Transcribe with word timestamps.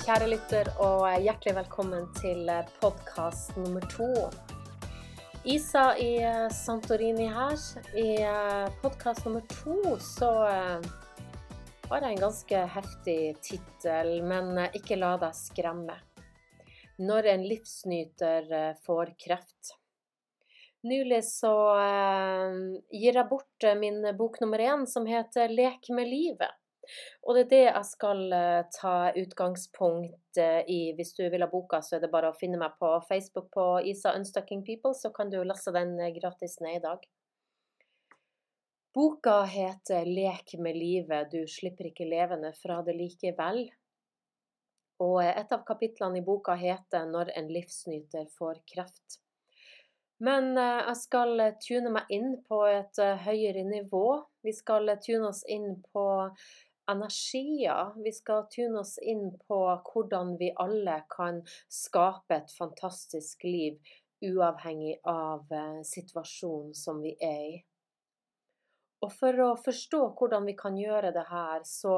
kjære 0.00 0.26
lytter, 0.30 0.68
og 0.80 1.04
hjertelig 1.20 1.52
velkommen 1.56 2.06
til 2.16 2.48
podkast 2.80 3.52
nummer 3.58 3.82
to. 3.92 4.08
Isa 5.44 5.92
i 6.00 6.14
Santorini 6.54 7.26
her. 7.28 7.58
I 7.98 8.24
podkast 8.80 9.26
nummer 9.26 9.44
to 9.50 9.96
så 10.00 10.30
eh, 10.48 10.86
har 11.90 12.06
jeg 12.06 12.16
en 12.16 12.24
ganske 12.24 12.62
heftig 12.76 13.18
tittel, 13.44 14.14
men 14.24 14.54
eh, 14.64 14.78
ikke 14.80 14.96
la 14.96 15.12
deg 15.20 15.36
skremme. 15.36 15.98
Når 17.02 17.30
en 17.34 17.46
livsnyter 17.50 18.48
eh, 18.48 18.72
får 18.86 19.12
kreft. 19.20 19.74
Nylig 20.88 21.20
så 21.28 21.52
gir 22.90 23.14
jeg 23.14 23.28
bort 23.30 23.70
min 23.78 24.02
bok 24.18 24.40
nummer 24.42 24.58
én, 24.58 24.86
som 24.86 25.06
heter 25.06 25.52
'Lek 25.52 25.92
med 25.94 26.10
livet'. 26.10 26.61
Og 27.22 27.36
det 27.36 27.44
er 27.44 27.50
det 27.50 27.62
jeg 27.62 27.86
skal 27.86 28.22
eh, 28.34 28.60
ta 28.74 28.94
utgangspunkt 29.18 30.38
eh, 30.40 30.60
i. 30.66 30.80
Hvis 30.96 31.14
du 31.14 31.22
vil 31.30 31.44
ha 31.44 31.48
boka, 31.50 31.82
så 31.82 31.96
er 31.96 32.04
det 32.04 32.12
bare 32.12 32.32
å 32.32 32.38
finne 32.38 32.60
meg 32.60 32.74
på 32.80 32.90
Facebook 33.08 33.50
på 33.54 33.66
Isa 33.92 34.14
Unstucking 34.18 34.64
People, 34.66 34.94
så 34.98 35.12
kan 35.14 35.30
du 35.30 35.38
laste 35.46 35.74
den 35.74 35.94
eh, 36.00 36.14
gratis 36.16 36.58
ned 36.64 36.80
i 36.80 36.84
dag. 36.86 37.06
Boka 38.92 39.38
heter 39.48 40.04
'Lek 40.04 40.58
med 40.60 40.76
livet, 40.76 41.30
du 41.30 41.46
slipper 41.48 41.88
ikke 41.88 42.04
levende 42.04 42.50
fra 42.52 42.82
det 42.84 42.92
likevel'. 42.98 43.70
Og 45.00 45.22
et 45.24 45.52
av 45.54 45.62
kapitlene 45.64 46.20
i 46.20 46.26
boka 46.26 46.58
heter 46.60 47.06
'Når 47.08 47.32
en 47.38 47.48
livsnyter 47.48 48.26
får 48.36 48.60
kreft'. 48.68 49.22
Men 50.22 50.54
jeg 50.54 50.96
skal 51.00 51.40
tune 51.58 51.90
meg 51.90 52.12
inn 52.14 52.36
på 52.46 52.60
et 52.68 53.00
høyere 53.24 53.64
nivå. 53.66 54.22
Vi 54.44 54.52
skal 54.54 54.92
tune 55.02 55.32
oss 55.32 55.40
inn 55.50 55.80
på 55.90 56.04
energier. 56.92 57.92
Vi 58.04 58.12
skal 58.14 58.46
tune 58.52 58.80
oss 58.84 58.98
inn 58.98 59.30
på 59.48 59.58
hvordan 59.88 60.36
vi 60.40 60.52
alle 60.62 61.00
kan 61.12 61.42
skape 61.72 62.38
et 62.38 62.54
fantastisk 62.54 63.44
liv 63.48 63.80
uavhengig 64.22 65.00
av 65.08 65.52
eh, 65.52 65.82
situasjonen 65.84 66.74
som 66.74 67.00
vi 67.02 67.16
er 67.20 67.44
i. 67.50 67.54
Og 69.02 69.10
for 69.10 69.40
å 69.42 69.52
forstå 69.58 70.02
hvordan 70.18 70.46
vi 70.46 70.54
kan 70.58 70.76
gjøre 70.78 71.10
det 71.14 71.24
her, 71.26 71.64
så 71.66 71.96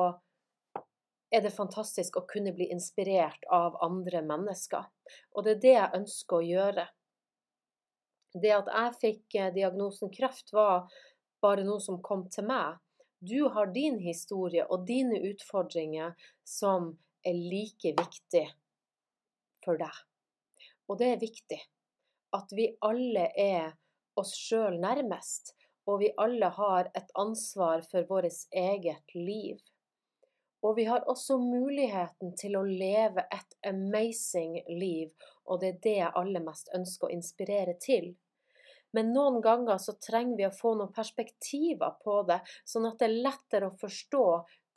er 1.34 1.42
det 1.44 1.52
fantastisk 1.52 2.16
å 2.16 2.26
kunne 2.30 2.54
bli 2.56 2.70
inspirert 2.72 3.44
av 3.52 3.76
andre 3.84 4.22
mennesker. 4.24 4.86
Og 5.34 5.44
det 5.44 5.56
er 5.56 5.64
det 5.64 5.74
jeg 5.74 5.98
ønsker 6.00 6.38
å 6.38 6.47
gjøre. 6.48 6.86
Det 8.34 8.54
at 8.54 8.70
jeg 8.72 8.97
fikk 9.02 9.36
eh, 9.41 9.52
diagnosen 9.54 10.12
kreft, 10.14 10.54
var 10.56 10.88
bare 11.44 11.66
noe 11.66 11.82
som 11.82 12.00
kom 12.02 12.24
til 12.32 12.48
meg. 12.48 12.80
Du 13.25 13.48
har 13.48 13.70
din 13.72 13.98
historie 14.05 14.67
og 14.69 14.83
dine 14.86 15.17
utfordringer 15.30 16.12
som 16.44 16.91
er 17.25 17.39
like 17.39 17.94
viktig 17.97 18.42
for 19.64 19.81
deg. 19.81 20.00
Og 20.89 20.98
det 21.00 21.08
er 21.14 21.22
viktig 21.22 21.61
at 22.36 22.53
vi 22.53 22.66
alle 22.84 23.28
er 23.41 23.70
oss 24.20 24.34
sjøl 24.36 24.77
nærmest, 24.83 25.55
og 25.89 26.03
vi 26.03 26.11
alle 26.20 26.50
har 26.58 26.91
et 26.92 27.14
ansvar 27.20 27.86
for 27.89 28.05
vårt 28.11 28.44
eget 28.53 29.14
liv. 29.14 29.62
Og 30.61 30.77
vi 30.77 30.84
har 30.88 31.09
også 31.09 31.38
muligheten 31.41 32.34
til 32.41 32.59
å 32.61 32.66
leve 32.66 33.25
et 33.33 33.56
amazing 33.69 34.61
liv, 34.69 35.12
og 35.44 35.61
det 35.64 35.72
er 35.72 35.81
det 35.86 35.97
jeg 36.03 36.14
aller 36.20 36.44
mest 36.44 36.69
ønsker 36.77 37.09
å 37.09 37.16
inspirere 37.16 37.77
til. 37.81 38.12
Men 38.95 39.12
noen 39.14 39.41
ganger 39.42 39.78
så 39.83 39.97
trenger 39.98 40.37
vi 40.39 40.47
å 40.47 40.55
få 40.55 40.77
noen 40.78 40.92
perspektiver 40.95 41.97
på 42.05 42.20
det, 42.28 42.41
sånn 42.62 42.87
at 42.87 43.00
det 43.00 43.09
er 43.09 43.23
lettere 43.27 43.70
å 43.70 43.78
forstå 43.81 44.27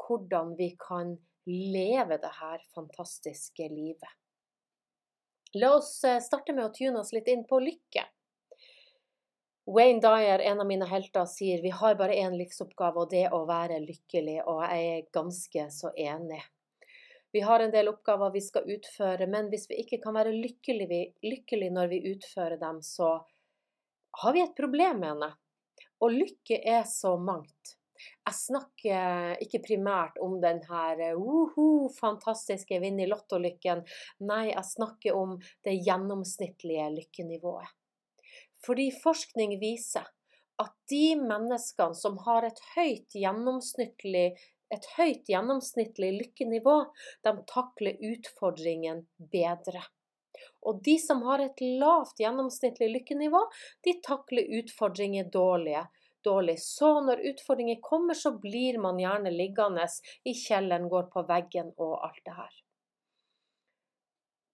hvordan 0.07 0.55
vi 0.57 0.71
kan 0.81 1.13
leve 1.47 2.17
det 2.21 2.31
her 2.39 2.63
fantastiske 2.73 3.69
livet. 3.69 4.09
La 5.53 5.75
oss 5.77 6.03
eh, 6.03 6.19
starte 6.21 6.53
med 6.53 6.65
å 6.65 6.73
tune 6.73 6.99
oss 6.99 7.13
litt 7.15 7.29
inn 7.31 7.45
på 7.47 7.61
lykke. 7.63 8.03
Wayne 9.67 10.01
Dyer, 10.03 10.39
en 10.39 10.61
av 10.63 10.67
mine 10.67 10.85
helter, 10.87 11.25
sier 11.27 11.61
vi 11.61 11.71
har 11.75 11.95
bare 11.99 12.15
én 12.15 12.35
livsoppgave, 12.39 13.03
og 13.03 13.09
det 13.11 13.25
er 13.27 13.33
å 13.35 13.45
være 13.47 13.81
lykkelig, 13.83 14.37
og 14.47 14.61
jeg 14.63 14.91
er 14.91 15.09
ganske 15.13 15.65
så 15.75 15.91
enig. 15.91 16.39
Vi 17.35 17.41
har 17.43 17.59
en 17.59 17.73
del 17.73 17.89
oppgaver 17.91 18.31
vi 18.31 18.41
skal 18.41 18.69
utføre, 18.71 19.27
men 19.27 19.49
hvis 19.51 19.67
vi 19.69 19.81
ikke 19.83 19.99
kan 20.03 20.15
være 20.15 20.31
lykkelige, 20.35 21.01
lykkelig 21.21 21.71
når 21.75 21.91
vi 21.91 21.99
utfører 22.13 22.55
dem, 22.61 22.79
så 22.79 23.17
har 24.21 24.33
vi 24.33 24.43
et 24.43 24.55
problem 24.57 25.01
med 25.01 25.13
henne. 25.13 25.31
Og 26.03 26.13
lykke 26.13 26.61
er 26.61 26.83
så 26.89 27.15
mangt. 27.17 27.77
Jeg 27.97 28.35
snakker 28.37 29.39
ikke 29.41 29.63
primært 29.65 30.19
om 30.21 30.35
den 30.41 30.59
her 30.67 31.15
uhu, 31.17 31.87
fantastiske 31.97 32.77
vinn 32.83 32.99
i 33.01 33.07
lottolykken. 33.09 33.81
Nei, 34.29 34.43
jeg 34.51 34.65
snakker 34.69 35.17
om 35.17 35.37
det 35.65 35.79
gjennomsnittlige 35.79 36.91
lykkenivået. 36.99 37.73
Fordi 38.65 38.91
forskning 39.01 39.57
viser 39.61 40.05
at 40.61 40.73
de 40.89 41.15
menneskene 41.19 41.97
som 41.97 42.17
har 42.25 42.45
et 42.47 42.61
høyt 42.75 43.17
gjennomsnittlig 43.17 44.29
et 44.73 44.87
høyt 44.97 45.29
gjennomsnittlig 45.31 46.09
lykkenivå, 46.17 46.73
de 47.23 47.31
takler 47.47 48.01
utfordringen 48.09 49.05
bedre. 49.31 49.83
Og 50.67 50.81
de 50.85 50.97
som 51.01 51.23
har 51.27 51.43
et 51.43 51.63
lavt 51.81 52.19
gjennomsnittlig 52.21 52.91
lykkenivå, 52.95 53.41
de 53.85 53.95
takler 54.05 54.51
utfordringer 54.59 55.31
dårlige, 55.33 55.87
dårlig. 56.25 56.59
Så 56.63 56.93
når 57.05 57.25
utfordringer 57.33 57.81
kommer, 57.81 58.17
så 58.17 58.35
blir 58.37 58.79
man 58.83 58.99
gjerne 59.01 59.33
liggende 59.33 59.87
i 60.23 60.35
kjelleren, 60.37 60.89
går 60.91 61.11
på 61.13 61.25
veggen 61.29 61.73
og 61.77 61.99
alt 62.07 62.23
det 62.25 62.37
her. 62.37 62.55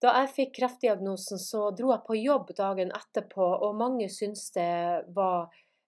Da 0.04 0.12
jeg 0.20 0.32
fikk 0.36 0.56
kreftdiagnosen, 0.58 1.40
så 1.40 1.70
dro 1.72 1.94
jeg 1.94 2.04
på 2.04 2.16
jobb 2.18 2.50
dagen 2.58 2.90
etterpå, 2.92 3.44
og 3.64 3.78
mange 3.78 4.10
syntes 4.12 4.50
det 4.52 5.04
var 5.16 5.46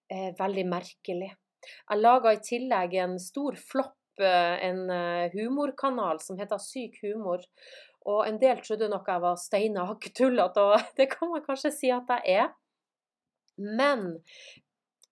eh, 0.09 0.31
veldig 0.39 0.63
merkelig. 0.71 1.29
Jeg 1.67 2.01
laga 2.01 2.33
i 2.33 2.41
tillegg 2.41 2.95
en 3.03 3.17
stor 3.21 3.59
flopp, 3.59 3.99
eh, 4.21 4.55
en 4.69 4.89
eh, 4.89 5.35
humorkanal 5.35 6.21
som 6.23 6.39
heter 6.41 6.61
Syk 6.63 6.97
humor. 7.03 7.45
Og 8.07 8.21
en 8.23 8.37
del 8.39 8.61
trodde 8.63 8.87
nok 8.91 9.09
jeg 9.11 9.23
var 9.23 9.39
steinhakk 9.41 10.09
tullete, 10.15 10.63
og 10.63 10.77
det 10.99 11.09
kan 11.11 11.33
man 11.33 11.43
kanskje 11.45 11.73
si 11.75 11.91
at 11.93 12.11
jeg 12.15 12.43
er. 12.43 12.53
Men 13.57 14.21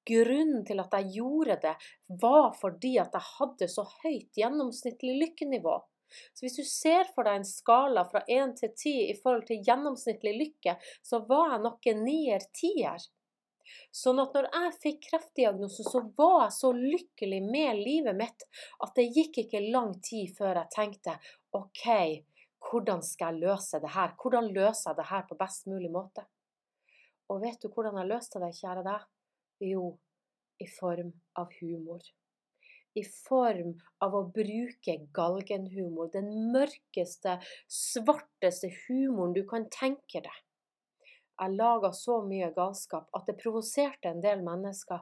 grunnen 0.06 0.62
til 0.68 0.80
at 0.84 0.94
jeg 1.00 1.18
gjorde 1.18 1.58
det, 1.64 1.74
var 2.22 2.54
fordi 2.60 2.96
at 3.02 3.16
jeg 3.16 3.32
hadde 3.40 3.68
så 3.72 3.86
høyt 4.04 4.40
gjennomsnittlig 4.40 5.18
lykkenivå. 5.24 5.80
Så 6.34 6.46
hvis 6.46 6.60
du 6.60 6.64
ser 6.70 7.10
for 7.16 7.28
deg 7.28 7.42
en 7.42 7.48
skala 7.48 8.06
fra 8.08 8.22
1 8.32 8.54
til 8.60 8.72
10 8.72 8.94
i 9.10 9.16
forhold 9.20 9.48
til 9.50 9.64
gjennomsnittlig 9.66 10.36
lykke, 10.38 10.78
så 11.04 11.24
var 11.28 11.56
jeg 11.56 11.64
nok 11.66 11.90
en 11.92 12.04
nier-tier. 12.06 13.08
Sånn 13.90 14.22
at 14.22 14.36
når 14.38 14.48
jeg 14.54 14.76
fikk 14.84 15.08
kreftdiagnosen, 15.10 15.88
så 15.90 16.04
var 16.18 16.38
jeg 16.46 16.56
så 16.60 16.72
lykkelig 16.78 17.42
med 17.48 17.82
livet 17.82 18.18
mitt 18.20 18.46
at 18.86 18.94
det 19.00 19.10
gikk 19.16 19.42
ikke 19.46 19.64
lang 19.74 19.96
tid 20.06 20.36
før 20.38 20.62
jeg 20.62 20.74
tenkte 20.76 21.18
OK, 21.58 21.88
hvordan 22.66 23.04
skal 23.06 23.36
jeg 23.36 23.46
løse 23.46 23.80
det 23.82 23.94
her? 23.96 24.16
Hvordan 24.22 24.50
løser 24.54 24.92
jeg 24.92 24.98
det 25.00 25.10
her 25.12 25.26
på 25.30 25.38
best 25.40 25.68
mulig 25.70 25.92
måte? 25.92 26.26
Og 27.30 27.42
vet 27.42 27.62
du 27.62 27.70
hvordan 27.74 27.98
jeg 28.02 28.12
løste 28.12 28.42
det, 28.42 28.54
kjære 28.58 28.84
deg? 28.86 29.08
Jo, 29.66 29.86
i 30.62 30.68
form 30.70 31.12
av 31.40 31.54
humor. 31.60 32.02
I 32.96 33.04
form 33.04 33.74
av 34.06 34.16
å 34.16 34.24
bruke 34.36 34.98
galgenhumor. 35.16 36.12
Den 36.14 36.30
mørkeste, 36.54 37.40
svarteste 37.68 38.72
humoren 38.86 39.36
du 39.36 39.44
kan 39.50 39.68
tenke 39.74 40.22
deg. 40.24 40.42
Jeg 41.36 41.58
laga 41.58 41.92
så 41.92 42.22
mye 42.24 42.54
galskap 42.56 43.10
at 43.18 43.28
det 43.28 43.36
provoserte 43.42 44.14
en 44.14 44.24
del 44.24 44.44
mennesker. 44.46 45.02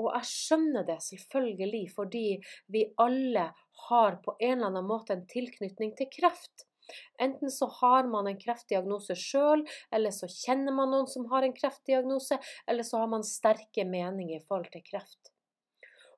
Og 0.00 0.08
jeg 0.16 0.30
skjønner 0.30 0.86
det 0.88 0.96
selvfølgelig 1.04 1.84
fordi 1.94 2.28
vi 2.72 2.86
alle 3.02 3.50
har 3.88 4.16
på 4.24 4.34
en 4.40 4.56
eller 4.56 4.70
annen 4.70 4.88
måte 4.88 5.14
en 5.14 5.26
tilknytning 5.30 5.92
til 5.98 6.08
kreft. 6.10 6.64
Enten 7.20 7.50
så 7.50 7.68
har 7.80 8.08
man 8.10 8.28
en 8.28 8.40
kreftdiagnose 8.40 9.16
sjøl, 9.18 9.64
eller 9.94 10.14
så 10.14 10.28
kjenner 10.30 10.74
man 10.76 10.92
noen 10.92 11.08
som 11.10 11.28
har 11.32 11.46
en 11.46 11.56
kreftdiagnose, 11.56 12.38
eller 12.66 12.86
så 12.86 13.02
har 13.02 13.10
man 13.12 13.26
sterke 13.26 13.86
meninger 13.88 14.40
i 14.40 14.44
forhold 14.44 14.70
til 14.74 14.84
kreft. 14.86 15.32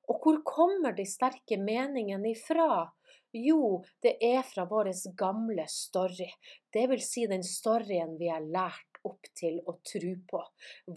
Og 0.07 0.21
hvor 0.23 0.39
kommer 0.47 0.95
de 0.95 1.05
sterke 1.07 1.59
meningene 1.59 2.31
ifra? 2.31 2.87
Jo, 3.35 3.83
det 4.01 4.15
er 4.23 4.39
fra 4.47 4.63
vår 4.69 4.89
gamle 5.19 5.65
story. 5.69 6.29
Det 6.73 6.85
vil 6.89 7.03
si 7.03 7.25
den 7.27 7.43
storyen 7.43 8.15
vi 8.19 8.31
har 8.31 8.45
lært 8.45 8.96
opp 9.07 9.29
til 9.37 9.59
å 9.65 9.77
tro 9.87 10.13
på. 10.29 10.43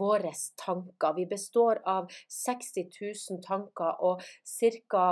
Våre 0.03 0.33
tanker. 0.61 1.15
Vi 1.17 1.27
består 1.31 1.83
av 1.89 2.11
60 2.37 2.91
000 2.99 3.41
tanker, 3.47 3.97
og 4.05 4.23
ca. 4.91 5.07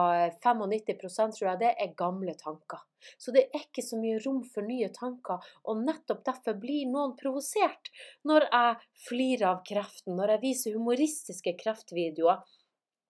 95% 0.44 1.38
tror 1.38 1.50
jeg 1.52 1.62
det 1.64 1.72
er 1.74 1.96
gamle 1.98 2.34
tanker. 2.38 2.84
Så 3.18 3.32
det 3.34 3.46
er 3.46 3.64
ikke 3.64 3.84
så 3.84 3.98
mye 4.00 4.18
rom 4.24 4.42
for 4.52 4.66
nye 4.66 4.90
tanker, 4.94 5.42
og 5.70 5.82
nettopp 5.86 6.24
derfor 6.26 6.58
blir 6.60 6.88
noen 6.90 7.14
provosert 7.18 7.92
når 8.28 8.48
jeg 8.48 8.76
flirer 9.06 9.46
av 9.52 9.62
kreften, 9.66 10.16
når 10.18 10.34
jeg 10.34 10.44
viser 10.48 10.78
humoristiske 10.78 11.54
kreftvideoer. 11.62 12.42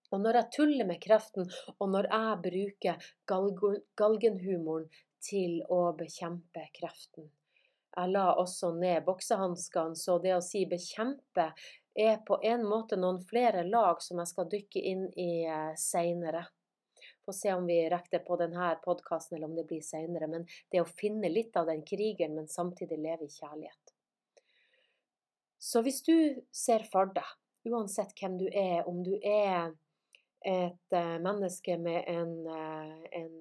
Og 0.09 0.23
når 0.25 0.39
jeg 0.39 0.53
tuller 0.57 0.89
med 0.89 1.01
kreften, 1.05 1.49
og 1.77 1.91
når 1.93 2.09
jeg 2.13 2.39
bruker 2.47 3.09
galgenhumoren 3.29 4.89
til 5.25 5.59
å 5.69 5.83
bekjempe 5.99 6.65
kreften. 6.79 7.29
Jeg 7.99 8.13
la 8.15 8.29
også 8.39 8.71
ned 8.79 9.03
boksehanskene, 9.09 9.97
så 9.99 10.21
det 10.23 10.37
å 10.37 10.43
si 10.45 10.63
bekjempe 10.71 11.49
er 11.99 12.21
på 12.27 12.39
en 12.47 12.63
måte 12.69 12.99
noen 12.99 13.19
flere 13.27 13.65
lag 13.67 13.99
som 14.05 14.21
jeg 14.23 14.31
skal 14.31 14.47
dykke 14.53 14.83
inn 14.93 15.09
i 15.19 15.43
eh, 15.51 15.73
seinere. 15.75 16.45
Få 17.27 17.35
se 17.35 17.51
om 17.57 17.67
vi 17.67 17.81
rekker 17.91 18.19
det 18.19 18.23
på 18.29 18.39
denne 18.39 18.71
podkasten, 18.85 19.37
eller 19.37 19.51
om 19.51 19.57
det 19.59 19.67
blir 19.67 19.83
seinere. 19.83 20.29
Men 20.31 20.47
det 20.71 20.85
å 20.85 20.89
finne 20.89 21.31
litt 21.33 21.59
av 21.59 21.67
den 21.67 21.83
krigen, 21.87 22.39
men 22.39 22.47
samtidig 22.49 23.01
leve 23.03 23.27
i 23.27 23.35
kjærlighet. 23.35 23.95
Så 25.59 25.83
hvis 25.83 25.99
du 26.07 26.15
ser 26.55 26.87
for 26.93 27.11
deg, 27.13 27.35
uansett 27.67 28.15
hvem 28.21 28.39
du 28.39 28.47
er, 28.47 28.87
om 28.89 29.03
du 29.03 29.17
er 29.19 29.75
et 30.47 30.95
uh, 30.95 31.17
menneske 31.19 31.75
med 31.83 32.07
en, 32.07 32.35
uh, 32.47 32.95
en 33.19 33.35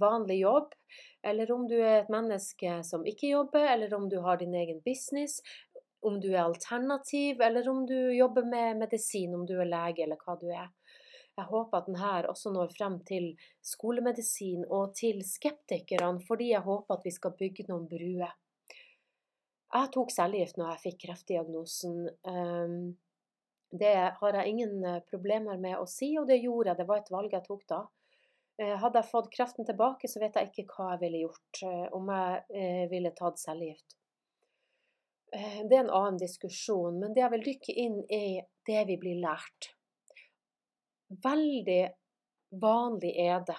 vanlig 0.00 0.40
jobb, 0.40 0.74
eller 1.22 1.52
om 1.52 1.66
du 1.68 1.76
er 1.78 2.02
et 2.02 2.12
menneske 2.12 2.78
som 2.86 3.06
ikke 3.06 3.32
jobber, 3.32 3.66
eller 3.72 3.94
om 3.94 4.08
du 4.08 4.18
har 4.24 4.40
din 4.40 4.54
egen 4.54 4.80
business, 4.84 5.40
om 6.00 6.20
du 6.20 6.28
er 6.32 6.44
alternativ, 6.44 7.40
eller 7.40 7.68
om 7.68 7.84
du 7.86 7.96
jobber 8.14 8.46
med 8.46 8.78
medisin, 8.84 9.34
om 9.34 9.46
du 9.46 9.56
er 9.58 9.70
lege, 9.70 10.04
eller 10.04 10.20
hva 10.24 10.36
du 10.40 10.46
er. 10.50 10.68
Jeg 11.38 11.46
håper 11.46 11.78
at 11.78 11.86
denne 11.86 12.30
også 12.32 12.50
når 12.50 12.72
frem 12.74 12.98
til 13.06 13.28
skolemedisin 13.62 14.64
og 14.66 14.94
til 14.98 15.22
skeptikerne, 15.26 16.22
fordi 16.26 16.50
jeg 16.50 16.66
håper 16.66 16.96
at 16.96 17.04
vi 17.06 17.14
skal 17.14 17.36
bygge 17.38 17.68
noen 17.68 17.86
bruer. 17.90 18.32
Jeg 19.68 19.90
tok 19.94 20.10
cellegift 20.10 20.58
når 20.58 20.72
jeg 20.72 20.82
fikk 20.86 20.98
kreftdiagnosen. 21.04 22.08
Ehm, 22.26 22.96
det 23.70 23.94
har 24.18 24.38
jeg 24.40 24.48
ingen 24.54 24.84
eh, 24.84 25.02
problemer 25.10 25.60
med 25.60 25.76
å 25.76 25.86
si, 25.86 26.14
og 26.18 26.26
det 26.30 26.40
gjorde 26.40 26.72
jeg. 26.72 26.80
Det 26.80 26.88
var 26.88 27.02
et 27.02 27.12
valg 27.12 27.34
jeg 27.36 27.44
tok 27.44 27.66
da. 27.68 27.82
Eh, 28.62 28.74
hadde 28.82 29.02
jeg 29.02 29.10
fått 29.10 29.30
kreften 29.34 29.66
tilbake, 29.68 30.10
så 30.10 30.20
vet 30.22 30.36
jeg 30.36 30.50
ikke 30.50 30.66
hva 30.72 30.92
jeg 30.94 31.02
ville 31.04 31.22
gjort. 31.26 31.62
Eh, 31.62 31.86
om 31.94 32.10
jeg 32.14 32.90
ville 32.90 33.14
tatt 33.18 33.40
cellegift. 33.40 33.96
Det 35.28 35.76
er 35.76 35.82
en 35.82 35.92
annen 35.92 36.16
diskusjon, 36.16 36.94
men 37.02 37.12
det 37.12 37.20
jeg 37.20 37.32
vil 37.34 37.42
dykke 37.50 37.72
inn 37.82 37.98
i, 38.08 38.40
det 38.64 38.84
vi 38.88 38.94
blir 38.96 39.18
lært. 39.20 39.74
Veldig 41.24 41.82
vanlig 42.62 43.10
er 43.20 43.42
det 43.44 43.58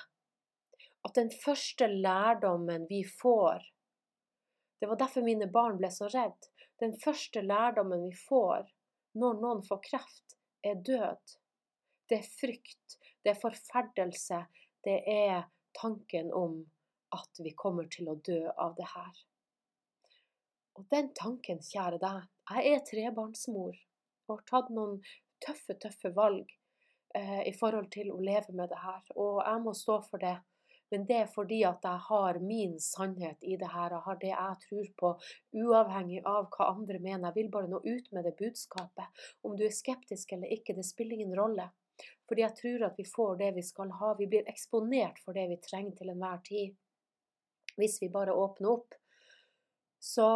at 1.06 1.14
den 1.16 1.30
første 1.30 1.86
lærdommen 1.88 2.88
vi 2.90 3.04
får 3.06 3.62
det 4.80 4.88
var 4.88 4.96
derfor 4.96 5.22
mine 5.22 5.48
barn 5.52 5.78
ble 5.78 5.92
så 5.92 6.08
redd. 6.08 6.48
Den 6.80 6.96
første 7.04 7.42
lærdommen 7.44 8.06
vi 8.08 8.16
får 8.16 8.70
når 9.20 9.42
noen 9.42 9.64
får 9.66 9.82
kreft, 9.90 10.38
er 10.64 10.80
død. 10.88 11.36
Det 12.10 12.22
er 12.22 12.30
frykt, 12.40 12.96
det 13.24 13.34
er 13.34 13.42
forferdelse, 13.42 14.40
det 14.86 15.00
er 15.12 15.48
tanken 15.82 16.34
om 16.34 16.62
at 17.16 17.42
vi 17.44 17.54
kommer 17.58 17.90
til 17.92 18.10
å 18.12 18.20
dø 18.26 18.42
av 18.56 18.76
det 18.78 18.88
her. 18.94 19.24
Og 20.80 20.86
den 20.94 21.10
tanken, 21.18 21.60
kjære 21.66 22.00
deg, 22.02 22.28
jeg 22.50 22.74
er 22.74 22.86
trebarnsmor 22.88 23.74
og 24.30 24.36
har 24.36 24.46
tatt 24.48 24.70
noen 24.74 25.00
tøffe, 25.44 25.76
tøffe 25.82 26.12
valg 26.16 26.52
eh, 27.18 27.42
i 27.50 27.54
forhold 27.58 27.90
til 27.94 28.14
å 28.14 28.22
leve 28.22 28.56
med 28.56 28.72
det 28.72 28.80
her, 28.80 29.02
og 29.18 29.42
jeg 29.44 29.66
må 29.66 29.74
stå 29.76 30.00
for 30.06 30.24
det. 30.24 30.38
Men 30.90 31.04
det 31.06 31.18
er 31.22 31.28
fordi 31.30 31.60
at 31.68 31.84
jeg 31.86 32.02
har 32.08 32.40
min 32.42 32.80
sannhet 32.82 33.44
i 33.46 33.58
det 33.62 33.68
her. 33.70 33.94
Jeg 33.94 34.06
har 34.06 34.18
det 34.22 34.32
jeg 34.32 34.62
tror 34.64 34.88
på, 35.02 35.12
uavhengig 35.62 36.24
av 36.26 36.48
hva 36.56 36.72
andre 36.72 36.98
mener. 36.98 37.28
Jeg 37.28 37.36
vil 37.36 37.52
bare 37.54 37.70
nå 37.70 37.82
ut 37.84 38.08
med 38.16 38.26
det 38.26 38.34
budskapet. 38.40 39.22
Om 39.46 39.54
du 39.58 39.68
er 39.68 39.76
skeptisk 39.76 40.34
eller 40.34 40.50
ikke, 40.56 40.74
det 40.74 40.88
spiller 40.88 41.20
ingen 41.20 41.38
rolle. 41.38 41.68
Fordi 42.30 42.46
jeg 42.46 42.56
tror 42.60 42.86
at 42.90 43.00
vi 43.00 43.06
får 43.08 43.40
det 43.42 43.50
vi 43.56 43.64
skal 43.66 43.92
ha. 44.00 44.14
Vi 44.20 44.28
blir 44.30 44.48
eksponert 44.50 45.20
for 45.24 45.38
det 45.38 45.48
vi 45.50 45.60
trenger 45.64 45.96
til 45.98 46.14
enhver 46.14 46.40
tid. 46.46 46.76
Hvis 47.80 47.98
vi 48.02 48.12
bare 48.14 48.36
åpner 48.36 48.76
opp. 48.76 48.96
Så 50.00 50.30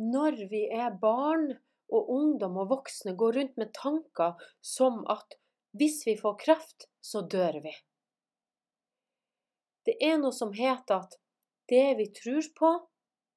når 0.00 0.38
vi 0.50 0.64
er 0.72 0.94
barn 1.00 1.50
og 1.90 2.10
ungdom 2.14 2.58
og 2.62 2.70
voksne 2.70 3.16
går 3.18 3.36
rundt 3.38 3.56
med 3.60 3.72
tanker 3.76 4.38
som 4.62 5.02
at 5.10 5.36
hvis 5.78 6.02
vi 6.06 6.16
får 6.18 6.38
kreft, 6.40 6.86
så 7.00 7.22
dør 7.22 7.60
vi. 7.64 7.72
Det 9.86 9.96
er 10.04 10.18
noe 10.20 10.34
som 10.34 10.52
heter 10.54 11.02
at 11.02 11.16
det 11.70 11.86
vi 11.98 12.08
tror 12.14 12.46
på, 12.58 12.70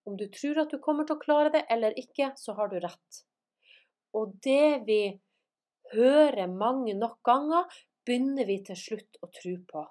om 0.10 0.18
du 0.18 0.25
tror 0.34 0.63
at 0.63 0.74
du 0.74 0.81
kommer 0.84 1.07
til 1.07 1.18
å 1.18 1.22
klare 1.22 1.51
det 1.54 1.63
eller 1.72 1.96
ikke, 2.00 2.34
så 2.38 2.56
har 2.57 2.72
du 2.72 2.80
rett. 2.84 3.22
Og 4.18 4.34
det 4.44 4.84
vi 4.88 5.01
hører 5.94 6.51
mange 6.51 6.95
nok 6.98 7.19
ganger, 7.25 7.69
begynner 8.06 8.48
vi 8.50 8.60
til 8.68 8.80
slutt 8.80 9.22
å 9.24 9.30
tro 9.31 9.57
på. 9.69 9.86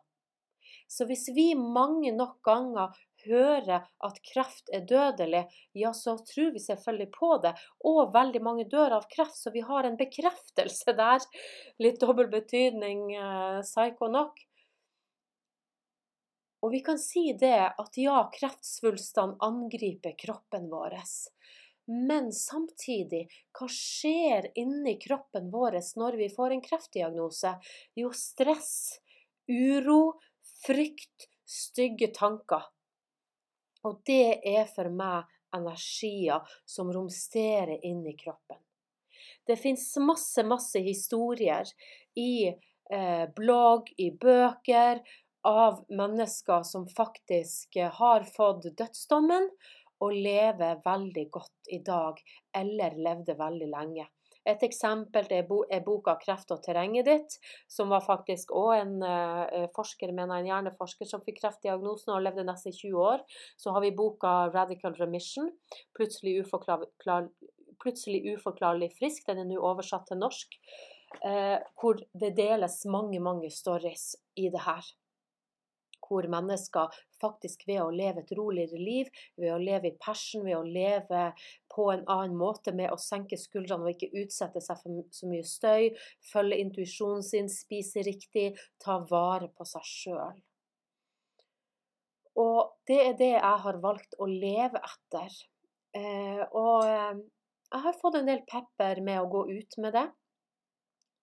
Så 0.92 1.06
hvis 1.08 1.28
vi 1.32 1.54
mange 1.56 2.10
nok 2.12 2.42
ganger 2.44 2.92
hører 3.24 3.86
at 4.04 4.18
kreft 4.26 4.68
er 4.74 4.84
dødelig, 4.88 5.46
ja, 5.78 5.92
så 5.96 6.18
tror 6.28 6.50
vi 6.52 6.60
selvfølgelig 6.60 7.08
på 7.14 7.30
det. 7.44 7.52
Og 7.88 8.12
veldig 8.12 8.42
mange 8.44 8.66
dør 8.68 8.98
av 8.98 9.06
kreft, 9.12 9.38
så 9.38 9.52
vi 9.54 9.62
har 9.64 9.88
en 9.88 9.96
bekreftelse 9.96 10.92
der. 10.98 11.24
Litt 11.80 12.00
dobbel 12.02 12.28
betydning, 12.32 13.06
eh, 13.16 13.60
psyko 13.64 14.10
nok. 14.12 14.42
Og 16.62 16.70
vi 16.70 16.82
kan 16.84 17.00
si 17.00 17.32
det 17.34 17.56
at 17.72 17.96
ja, 17.98 18.20
kreftsvulstene 18.36 19.40
angriper 19.42 20.14
kroppen 20.18 20.68
vår. 20.70 21.00
Men 21.92 22.30
samtidig, 22.32 23.26
hva 23.52 23.66
skjer 23.68 24.48
inni 24.58 24.94
kroppen 25.02 25.50
vår 25.52 25.76
når 26.00 26.16
vi 26.16 26.28
får 26.32 26.54
en 26.54 26.62
kreftdiagnose? 26.64 27.52
Jo, 27.98 28.12
stress, 28.16 29.00
uro, 29.50 30.14
frykt, 30.64 31.28
stygge 31.44 32.08
tanker. 32.16 32.64
Og 33.84 34.00
det 34.08 34.40
er 34.46 34.64
for 34.70 34.88
meg 34.94 35.28
energier 35.52 36.46
som 36.64 36.92
romsterer 36.94 37.82
inni 37.84 38.14
kroppen. 38.16 38.60
Det 39.44 39.58
fins 39.58 39.84
masse, 40.00 40.44
masse 40.46 40.80
historier 40.80 41.68
i 42.16 42.46
eh, 42.48 43.26
blogg, 43.36 43.90
i 43.98 44.12
bøker, 44.14 45.02
av 45.42 45.84
mennesker 45.90 46.62
som 46.62 46.86
faktisk 46.88 47.76
eh, 47.76 47.90
har 47.90 48.24
fått 48.24 48.68
dødsdommen 48.78 49.48
og 50.02 50.16
lever 50.16 50.82
veldig 50.84 51.28
godt 51.30 51.72
i 51.76 51.78
dag, 51.86 52.18
eller 52.58 52.98
levde 53.06 53.38
veldig 53.38 53.70
lenge. 53.70 54.08
Et 54.42 54.62
eksempel 54.66 55.28
er 55.30 55.82
boka 55.86 56.16
'Kreft 56.18 56.50
og 56.50 56.62
terrenget 56.64 57.06
ditt', 57.06 57.36
som 57.70 57.92
var 57.94 58.02
faktisk 58.02 58.50
òg 58.50 58.72
en 58.80 58.94
uh, 59.02 59.68
forsker, 59.76 60.10
mener 60.10 60.40
en 60.40 60.48
hjerneforsker 60.50 61.06
som 61.06 61.22
fikk 61.22 61.38
kreftdiagnosen 61.40 62.14
og 62.14 62.24
levde 62.24 62.46
nesten 62.48 62.74
20 62.74 62.98
år. 62.98 63.22
Så 63.56 63.70
har 63.70 63.84
vi 63.84 63.94
boka 63.94 64.50
'Radical 64.50 64.98
Remission', 64.98 65.52
plutselig, 65.94 66.40
uforklar, 66.42 67.28
plutselig 67.78 68.34
uforklarlig 68.34 68.90
frisk. 68.98 69.26
Den 69.26 69.44
er 69.44 69.48
nå 69.52 69.62
oversatt 69.62 70.10
til 70.10 70.18
norsk. 70.18 70.58
Uh, 71.22 71.60
hvor 71.78 72.00
det 72.18 72.34
deles 72.34 72.82
mange, 72.88 73.20
mange 73.20 73.50
stories 73.52 74.16
i 74.34 74.48
det 74.48 74.64
her 74.64 74.82
hvor 76.12 76.28
mennesker 76.30 76.92
faktisk 77.22 77.66
ved 77.68 77.80
å 77.82 77.90
leve 77.94 78.22
et 78.22 78.32
roligere 78.36 78.78
liv, 78.78 79.10
ved 79.40 79.54
å 79.54 79.60
leve 79.60 79.92
i 79.92 79.98
passion, 80.00 80.44
ved 80.46 80.58
å 80.58 80.62
leve 80.66 81.24
på 81.72 81.88
en 81.92 82.04
annen 82.10 82.36
måte 82.38 82.74
med 82.76 82.92
å 82.92 83.00
senke 83.00 83.38
skuldrene 83.40 83.86
og 83.86 83.94
ikke 83.94 84.12
utsette 84.22 84.60
seg 84.60 84.80
for 84.82 85.02
så 85.16 85.28
mye 85.30 85.46
støy, 85.48 85.90
følge 86.32 86.60
intuisjonen 86.62 87.24
sin, 87.26 87.50
spise 87.52 88.04
riktig, 88.06 88.52
ta 88.82 89.00
vare 89.08 89.48
på 89.56 89.66
seg 89.68 89.88
sjøl. 89.88 90.42
Og 92.40 92.76
det 92.88 93.00
er 93.06 93.16
det 93.18 93.32
jeg 93.34 93.58
har 93.64 93.80
valgt 93.82 94.16
å 94.18 94.28
leve 94.28 94.80
etter. 94.80 95.34
Eh, 95.92 96.40
og 96.56 96.88
eh, 96.88 97.20
jeg 97.72 97.84
har 97.86 97.98
fått 98.00 98.18
en 98.20 98.28
del 98.28 98.42
pepper 98.48 99.02
med 99.04 99.20
å 99.20 99.28
gå 99.32 99.46
ut 99.52 99.78
med 99.84 99.96
det. 99.96 100.06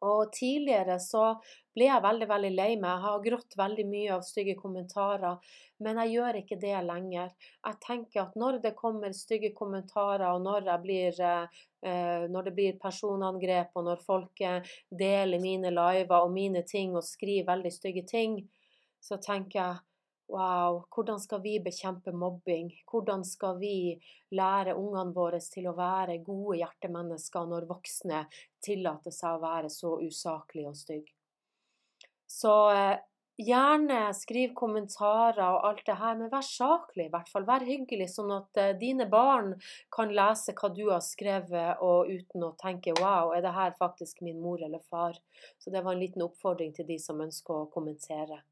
Og 0.05 0.29
tidligere 0.31 0.95
så 1.03 1.33
ble 1.75 1.89
jeg 1.89 2.03
veldig, 2.03 2.27
veldig 2.29 2.51
lei 2.53 2.69
meg. 2.79 2.91
Jeg 2.91 3.03
har 3.05 3.23
grått 3.25 3.57
veldig 3.59 3.85
mye 3.89 4.13
av 4.15 4.23
stygge 4.27 4.55
kommentarer, 4.59 5.57
men 5.83 5.99
jeg 6.03 6.13
gjør 6.15 6.39
ikke 6.39 6.59
det 6.61 6.75
lenger. 6.87 7.33
Jeg 7.67 7.79
tenker 7.83 8.21
at 8.23 8.37
når 8.39 8.61
det 8.63 8.75
kommer 8.79 9.15
stygge 9.15 9.51
kommentarer, 9.57 10.27
og 10.31 10.43
når, 10.45 10.71
blir, 10.83 11.19
eh, 11.19 12.23
når 12.31 12.47
det 12.47 12.55
blir 12.55 12.79
personangrep, 12.79 13.75
og 13.75 13.89
når 13.89 14.05
folk 14.05 14.43
eh, 14.45 14.71
deler 15.03 15.43
mine 15.43 15.73
liver 15.75 16.15
og 16.19 16.31
mine 16.35 16.63
ting 16.67 16.95
og 16.95 17.07
skriver 17.07 17.51
veldig 17.51 17.75
stygge 17.75 18.07
ting, 18.07 18.39
så 19.03 19.19
tenker 19.23 19.59
jeg 19.59 19.88
Wow, 20.29 20.83
hvordan 20.93 21.17
skal 21.19 21.41
vi 21.41 21.55
bekjempe 21.65 22.11
mobbing? 22.13 22.67
Hvordan 22.91 23.23
skal 23.25 23.55
vi 23.57 23.97
lære 24.37 24.75
ungene 24.77 25.13
våre 25.15 25.39
til 25.41 25.65
å 25.71 25.73
være 25.73 26.19
gode 26.21 26.59
hjertemennesker 26.59 27.47
når 27.49 27.65
voksne 27.71 28.27
tillater 28.61 29.15
seg 29.15 29.39
å 29.39 29.41
være 29.41 29.71
så 29.73 29.95
usaklige 30.03 30.69
og 30.69 30.77
stygge? 30.77 31.15
Så 32.29 32.53
eh, 32.75 32.99
gjerne 33.41 34.11
skriv 34.13 34.53
kommentarer 34.59 35.41
og 35.47 35.65
alt 35.71 35.81
det 35.87 35.97
her, 35.97 36.21
men 36.21 36.29
vær 36.29 36.45
saklig 36.45 37.07
i 37.07 37.13
hvert 37.15 37.33
fall. 37.33 37.49
Vær 37.49 37.65
hyggelig, 37.65 38.11
sånn 38.13 38.35
at 38.37 38.61
eh, 38.61 38.75
dine 38.77 39.09
barn 39.09 39.55
kan 39.97 40.13
lese 40.13 40.53
hva 40.61 40.69
du 40.77 40.83
har 40.91 41.01
skrevet, 41.01 41.81
og 41.81 42.05
uten 42.05 42.45
å 42.45 42.53
tenke 42.61 42.93
'wow, 42.99 43.33
er 43.33 43.41
det 43.41 43.57
her 43.57 43.73
faktisk 43.81 44.21
min 44.21 44.37
mor 44.45 44.61
eller 44.61 44.85
far'? 44.93 45.17
Så 45.57 45.73
det 45.73 45.81
var 45.81 45.97
en 45.97 46.05
liten 46.05 46.21
oppfordring 46.29 46.77
til 46.77 46.85
de 46.85 47.01
som 47.01 47.25
ønsker 47.25 47.63
å 47.63 47.69
kommentere. 47.73 48.43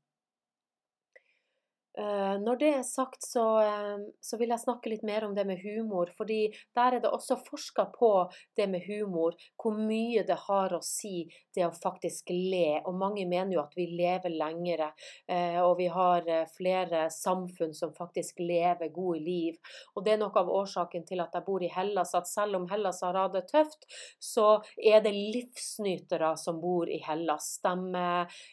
Eh, 1.97 2.35
når 2.45 2.59
det 2.61 2.67
er 2.77 2.83
sagt, 2.85 3.23
så, 3.25 3.43
eh, 3.65 3.97
så, 4.21 4.37
vil 4.37 4.51
jeg 4.53 4.61
snakke 4.61 4.91
litt 4.91 5.05
mer 5.07 5.23
om 5.25 5.33
det 5.33 5.47
med 5.49 5.57
humor. 5.63 6.11
fordi 6.17 6.53
der 6.75 6.93
er 6.93 6.99
det 7.01 7.09
også 7.09 7.37
forska 7.41 7.85
på 7.97 8.29
det 8.55 8.67
med 8.69 8.85
humor. 8.85 9.33
Hvor 9.57 9.73
mye 9.73 10.23
det 10.23 10.37
har 10.47 10.69
å 10.69 10.81
si, 10.83 11.27
det 11.55 11.65
å 11.65 11.73
faktisk 11.73 12.29
le. 12.29 12.81
Og 12.85 12.93
mange 12.93 13.25
mener 13.25 13.53
jo 13.53 13.61
at 13.61 13.73
vi 13.75 13.87
lever 13.97 14.29
lengre. 14.29 14.91
Eh, 15.27 15.57
og 15.61 15.77
vi 15.77 15.87
har 15.87 16.21
flere 16.53 17.09
samfunn 17.09 17.73
som 17.73 17.93
faktisk 17.93 18.39
lever 18.39 18.93
gode 18.93 19.19
liv. 19.19 19.55
Og 19.95 20.05
det 20.05 20.13
er 20.13 20.21
noe 20.21 20.37
av 20.37 20.49
årsaken 20.49 21.05
til 21.05 21.19
at 21.19 21.33
jeg 21.33 21.45
bor 21.45 21.63
i 21.63 21.71
Hellas. 21.73 22.13
At 22.13 22.27
selv 22.27 22.55
om 22.55 22.69
Hellas 22.69 23.01
har 23.01 23.17
hatt 23.17 23.33
det 23.33 23.47
tøft, 23.49 23.89
så 24.19 24.61
er 24.77 25.01
det 25.01 25.15
livsnytere 25.15 26.35
som 26.37 26.61
bor 26.61 26.89
i 26.89 27.01
Hellas. 27.01 27.57
De 27.63 27.97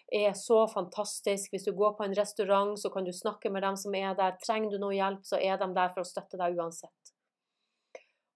er 0.09 0.33
så 0.33 0.65
fantastiske. 0.67 1.53
Hvis 1.53 1.69
du 1.69 1.75
går 1.77 1.97
på 1.99 2.05
en 2.05 2.17
restaurant, 2.17 2.79
så 2.81 2.89
kan 2.91 3.05
du 3.05 3.13
snakke 3.13 3.34
snakke 3.35 3.51
med 3.51 3.63
dem 3.63 3.77
som 3.77 3.95
er 3.95 4.15
der. 4.15 4.39
Trenger 4.45 4.71
du 4.71 4.79
noe 4.79 4.95
hjelp, 4.95 5.25
så 5.25 5.37
er 5.37 5.59
de 5.59 5.75
der 5.75 5.93
for 5.93 6.03
å 6.03 6.09
støtte 6.09 6.39
deg 6.39 6.57
uansett. 6.57 7.15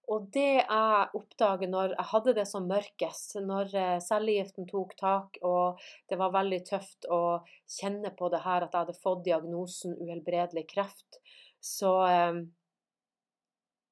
Og 0.09 0.25
det 0.33 0.65
jeg 0.65 1.09
oppdager 1.13 1.69
når 1.69 1.93
jeg 1.93 2.05
hadde 2.11 2.33
det 2.33 2.45
som 2.47 2.65
mørkest, 2.67 3.35
når 3.45 3.75
eh, 3.77 3.99
cellegiften 4.01 4.65
tok 4.65 4.95
tak 4.97 5.37
og 5.45 5.77
det 6.09 6.17
var 6.17 6.33
veldig 6.33 6.59
tøft 6.65 7.05
å 7.05 7.45
kjenne 7.69 8.09
på 8.17 8.29
det 8.33 8.41
her 8.41 8.65
at 8.65 8.73
jeg 8.73 8.87
hadde 8.87 9.03
fått 9.03 9.21
diagnosen 9.27 9.93
uhelbredelig 9.99 10.65
kreft, 10.71 11.19
så, 11.61 11.91
eh, 12.07 12.41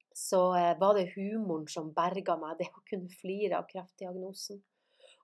så 0.10 0.42
eh, 0.58 0.74
var 0.80 0.98
det 0.98 1.12
humoren 1.14 1.68
som 1.70 1.94
berga 1.94 2.40
meg, 2.42 2.58
det 2.64 2.72
å 2.74 2.82
kunne 2.90 3.14
flire 3.22 3.62
av 3.62 3.70
kreftdiagnosen. 3.70 4.64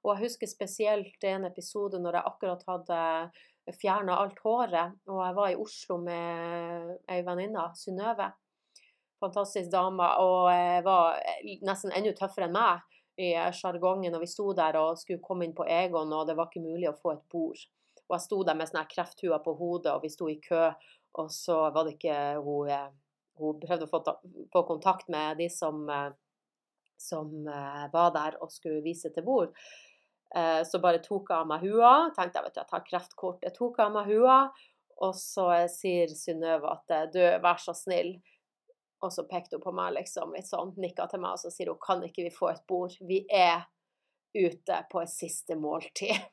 Og 0.04 0.14
jeg 0.14 0.28
husker 0.28 0.52
spesielt 0.52 1.26
en 1.26 1.48
episode 1.48 1.98
når 2.04 2.20
jeg 2.20 2.30
akkurat 2.30 2.66
hadde 2.70 3.02
fjerna 3.72 4.18
alt 4.20 4.40
håret. 4.44 4.98
Og 5.10 5.20
jeg 5.24 5.38
var 5.38 5.52
i 5.52 5.60
Oslo 5.60 6.00
med 6.04 6.96
ei 7.12 7.22
venninne, 7.26 7.68
Synnøve. 7.80 8.32
Fantastisk 9.24 9.72
dame. 9.72 10.10
Og 10.24 10.50
var 10.86 11.22
nesten 11.64 11.94
enda 11.96 12.16
tøffere 12.18 12.50
enn 12.50 12.58
meg 12.58 12.84
i 13.22 13.32
sjargongen. 13.56 14.16
Og 14.16 14.26
vi 14.26 14.32
sto 14.32 14.50
der 14.58 14.78
og 14.82 14.98
skulle 15.00 15.24
komme 15.24 15.48
inn 15.48 15.56
på 15.56 15.68
Egon, 15.70 16.12
og 16.14 16.28
det 16.28 16.36
var 16.40 16.50
ikke 16.50 16.66
mulig 16.66 16.90
å 16.92 16.98
få 17.00 17.16
et 17.16 17.26
bord. 17.32 17.64
Og 18.10 18.18
jeg 18.18 18.26
sto 18.26 18.42
der 18.46 18.58
med 18.58 18.70
sånne 18.70 18.90
krefthua 18.92 19.40
på 19.44 19.56
hodet, 19.58 19.94
og 19.94 20.04
vi 20.04 20.12
sto 20.12 20.28
i 20.30 20.40
kø, 20.44 20.68
og 21.22 21.32
så 21.34 21.56
var 21.74 21.88
det 21.88 21.96
ikke 21.98 22.20
hun 22.44 22.70
eh, 22.74 22.92
Hun 23.42 23.58
prøvde 23.58 23.88
å 23.88 23.90
få, 23.90 24.00
få 24.54 24.62
kontakt 24.68 25.08
med 25.10 25.40
de 25.42 25.48
som, 25.50 25.80
eh, 25.90 26.12
som 27.02 27.32
eh, 27.50 27.88
var 27.94 28.12
der 28.14 28.38
og 28.38 28.52
skulle 28.54 28.84
vise 28.86 29.10
til 29.10 29.26
bord. 29.26 29.56
Eh, 30.38 30.62
så 30.66 30.80
bare 30.82 31.02
tok 31.04 31.30
jeg 31.30 31.44
av 31.44 31.50
meg 31.50 31.66
hua. 31.68 31.94
Tenkte 32.16 32.40
jeg 32.40 32.48
vet 32.48 32.56
du, 32.56 32.62
jeg 32.62 32.72
tar 32.72 32.86
kreftkort. 32.88 33.44
Jeg 33.46 33.56
tok 33.58 33.82
av 33.84 33.92
meg 33.94 34.10
hua, 34.10 34.38
og 35.06 35.18
så 35.18 35.50
sier 35.72 36.14
Synnøve 36.18 36.72
at 36.74 36.96
eh, 36.96 37.10
du, 37.14 37.22
vær 37.44 37.62
så 37.62 37.76
snill. 37.78 38.16
Og 39.04 39.12
så 39.14 39.26
pekte 39.28 39.60
hun 39.60 39.66
på 39.66 39.74
meg 39.76 39.98
liksom, 39.98 40.34
litt 40.34 40.48
sånn, 40.48 40.74
nikka 40.80 41.10
til 41.12 41.22
meg, 41.22 41.36
og 41.36 41.44
så 41.44 41.52
sier 41.54 41.74
hun 41.74 41.82
kan 41.84 42.02
ikke 42.06 42.26
vi 42.26 42.34
få 42.34 42.54
et 42.54 42.64
bord? 42.70 42.96
Vi 43.04 43.24
er 43.30 43.68
ute 44.34 44.80
på 44.90 45.04
et 45.04 45.12
siste 45.12 45.58
måltid. 45.60 46.16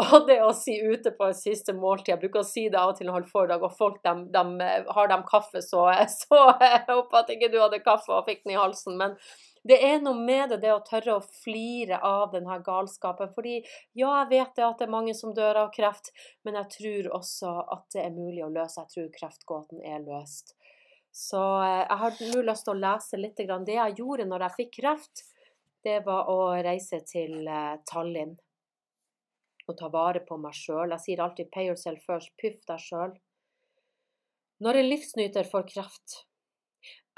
Og 0.00 0.26
det 0.28 0.38
å 0.40 0.52
si 0.56 0.76
ute 0.80 1.10
på 1.12 1.26
et 1.28 1.36
siste 1.36 1.74
måltid 1.76 2.14
Jeg 2.14 2.20
bruker 2.22 2.40
å 2.40 2.46
si 2.46 2.62
det 2.72 2.78
av 2.78 2.92
og 2.92 2.96
til 2.96 3.04
når 3.04 3.10
jeg 3.10 3.16
holder 3.18 3.32
foredrag, 3.32 3.64
og 3.66 3.74
folk 3.76 3.98
de, 4.06 4.12
de, 4.32 4.68
har 4.96 5.10
de 5.10 5.18
kaffe, 5.28 5.60
så, 5.66 5.82
så 6.22 6.38
jeg 6.62 6.84
håper 6.88 7.18
at 7.20 7.32
ikke 7.34 7.50
du 7.52 7.58
hadde 7.60 7.82
kaffe 7.84 8.14
og 8.14 8.28
fikk 8.28 8.44
den 8.44 8.54
i 8.54 8.60
halsen. 8.60 8.96
Men 9.00 9.16
det 9.68 9.76
er 9.84 9.98
noe 10.00 10.16
med 10.16 10.54
det, 10.54 10.60
det 10.62 10.72
å 10.72 10.80
tørre 10.84 11.18
å 11.18 11.24
flire 11.42 11.98
av 12.06 12.30
denne 12.32 12.56
galskapen. 12.64 13.32
Fordi 13.34 13.58
ja, 13.92 14.22
jeg 14.22 14.28
vet 14.30 14.54
det 14.56 14.64
at 14.64 14.78
det 14.80 14.86
er 14.86 14.94
mange 14.94 15.14
som 15.16 15.34
dør 15.36 15.66
av 15.66 15.72
kreft, 15.74 16.12
men 16.46 16.56
jeg 16.62 16.70
tror 16.76 17.10
også 17.20 17.54
at 17.76 17.84
det 17.94 18.04
er 18.06 18.16
mulig 18.16 18.44
å 18.46 18.52
løse. 18.52 18.80
Jeg 18.80 18.94
tror 18.94 19.10
kreftgåten 19.18 19.82
er 19.84 20.00
løst. 20.06 20.54
Så 21.12 21.42
eh, 21.64 21.82
jeg 21.82 21.98
har 22.04 22.22
nå 22.30 22.44
lyst 22.46 22.66
til 22.68 22.76
å 22.76 22.80
lese 22.86 23.20
litt. 23.20 23.36
Det 23.36 23.76
jeg 23.76 23.98
gjorde 23.98 24.28
når 24.30 24.46
jeg 24.46 24.56
fikk 24.60 24.72
kreft, 24.78 25.26
det 25.84 25.98
var 26.06 26.30
å 26.32 26.38
reise 26.64 27.02
til 27.08 27.42
eh, 27.44 27.76
Tallinn 27.88 28.38
og 29.70 29.76
ta 29.78 29.90
vare 29.92 30.22
på 30.26 30.38
meg 30.40 30.56
sjøl. 30.56 30.90
Jeg 30.96 31.04
sier 31.04 31.20
alltid 31.22 31.50
'pay 31.52 31.68
yourself 31.68 32.02
first', 32.06 32.32
pyff 32.40 32.58
deg 32.66 32.80
sjøl. 32.82 33.12
Når 34.60 34.80
en 34.80 34.88
livsnyter 34.88 35.46
får 35.46 35.68
kreft, 35.68 36.16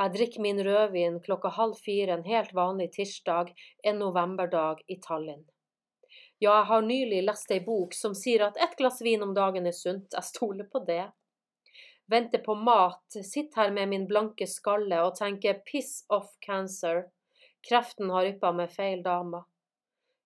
jeg 0.02 0.14
drikker 0.16 0.42
min 0.42 0.58
rødvin 0.66 1.20
klokka 1.22 1.52
halv 1.54 1.76
fire 1.78 2.16
en 2.16 2.24
helt 2.26 2.54
vanlig 2.54 2.88
tirsdag 2.96 3.52
en 3.86 4.00
novemberdag 4.02 4.80
i 4.90 4.96
Tallinn. 5.02 5.44
Ja, 6.42 6.56
jeg 6.56 6.66
har 6.72 6.82
nylig 6.82 7.20
lest 7.22 7.52
ei 7.54 7.60
bok 7.62 7.94
som 7.94 8.16
sier 8.18 8.42
at 8.48 8.56
ett 8.58 8.74
glass 8.80 8.98
vin 9.06 9.22
om 9.22 9.34
dagen 9.34 9.68
er 9.70 9.76
sunt. 9.76 10.08
Jeg 10.10 10.26
stoler 10.26 10.66
på 10.66 10.80
det. 10.88 11.04
Venter 12.10 12.42
på 12.42 12.56
mat, 12.58 13.04
sitter 13.14 13.60
her 13.60 13.70
med 13.70 13.92
min 13.92 14.08
blanke 14.10 14.48
skalle 14.50 14.98
og 15.06 15.14
tenker 15.20 15.60
piss 15.70 16.02
off 16.10 16.32
cancer. 16.42 17.04
Kreften 17.62 18.10
har 18.10 18.26
yppa 18.32 18.50
med 18.58 18.74
feil 18.74 19.04
dame. 19.06 19.44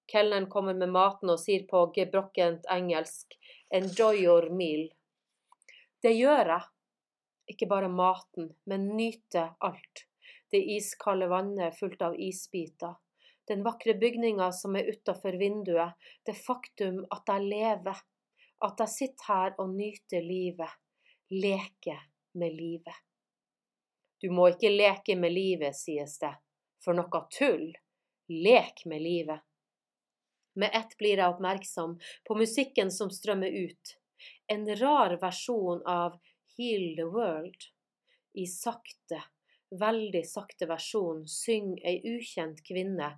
Kelneren 0.09 0.49
kommer 0.49 0.75
med 0.75 0.89
maten 0.95 1.35
og 1.35 1.43
sier 1.43 1.67
på 1.69 1.85
gebrokkent 1.99 2.65
engelsk 2.73 3.37
enjoy 3.75 4.23
your 4.25 4.49
meal. 4.49 4.89
Det 6.01 6.15
gjør 6.17 6.55
jeg. 6.55 6.65
Ikke 7.47 7.69
bare 7.71 7.89
maten, 7.89 8.51
men 8.65 8.89
nyte 8.97 9.49
alt. 9.59 10.07
Det 10.51 10.63
iskalde 10.77 11.29
vannet 11.31 11.79
fullt 11.79 12.03
av 12.03 12.19
isbiter. 12.21 12.95
Den 13.47 13.63
vakre 13.63 13.95
bygninga 13.95 14.51
som 14.53 14.77
er 14.77 14.89
utafor 14.91 15.39
vinduet. 15.39 15.95
Det 16.27 16.35
faktum 16.35 17.05
at 17.15 17.31
jeg 17.31 17.47
lever. 17.47 18.03
At 18.67 18.81
jeg 18.83 18.93
sitter 18.95 19.29
her 19.31 19.59
og 19.63 19.75
nyter 19.77 20.25
livet. 20.25 20.73
Leker 21.31 22.01
med 22.35 22.55
livet. 22.55 23.03
Du 24.19 24.31
må 24.33 24.49
ikke 24.51 24.73
leke 24.73 25.17
med 25.19 25.35
livet, 25.35 25.77
sies 25.77 26.19
det. 26.19 26.33
For 26.83 26.97
noe 26.97 27.23
tull. 27.31 27.69
Lek 28.33 28.83
med 28.91 29.03
livet. 29.03 29.45
Med 30.57 30.73
ett 30.75 30.97
blir 30.99 31.21
jeg 31.21 31.35
oppmerksom 31.35 31.99
på 32.27 32.35
musikken 32.35 32.91
som 32.91 33.11
strømmer 33.13 33.53
ut. 33.53 33.99
En 34.49 34.65
rar 34.81 35.19
versjon 35.21 35.83
av 35.87 36.17
Heal 36.59 36.97
the 36.97 37.05
World. 37.05 37.57
I 38.35 38.47
sakte, 38.49 39.19
veldig 39.81 40.23
sakte 40.25 40.69
versjon 40.71 41.27
synger 41.29 41.83
ei 41.85 41.99
ukjent 42.17 42.63
kvinne 42.65 43.11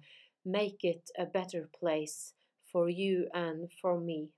Make 0.45 0.88
it 0.88 1.11
a 1.18 1.26
better 1.26 1.68
place 1.78 2.35
for 2.73 2.88
you 2.90 3.28
and 3.35 3.71
for 3.80 4.00
me. 4.00 4.28